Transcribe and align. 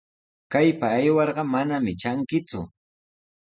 Kaypa 0.53 0.87
aywarqa 0.97 1.43
manami 1.53 1.93
trankiku. 2.01 2.61